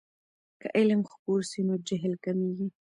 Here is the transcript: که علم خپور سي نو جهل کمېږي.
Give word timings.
که 0.61 0.67
علم 0.79 1.01
خپور 1.11 1.39
سي 1.51 1.61
نو 1.67 1.75
جهل 1.87 2.13
کمېږي. 2.23 2.67